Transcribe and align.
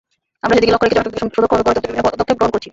আমরা 0.43 0.55
সেদিকে 0.55 0.73
লক্ষ্য 0.73 0.87
রেখে 0.87 0.97
জনশক্তিকে 0.97 1.35
সুদক্ষভাবে 1.35 1.65
গড়ে 1.67 1.75
তুলতে 1.79 1.89
বিভিন্ন 1.93 2.05
পদক্ষেপ 2.13 2.37
গ্রহণ 2.37 2.51
করেছি। 2.53 2.69